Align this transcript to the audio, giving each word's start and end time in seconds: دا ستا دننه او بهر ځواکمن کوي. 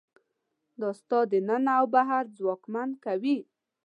دا 0.79 0.89
ستا 0.99 1.19
دننه 1.31 1.71
او 1.79 1.85
بهر 1.93 2.23
ځواکمن 2.37 2.89
کوي. 3.05 3.37